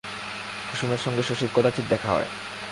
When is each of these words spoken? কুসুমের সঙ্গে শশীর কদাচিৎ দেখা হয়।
কুসুমের 0.67 0.97
সঙ্গে 0.97 1.23
শশীর 1.23 1.49
কদাচিৎ 1.53 1.85
দেখা 1.89 2.09
হয়। 2.13 2.29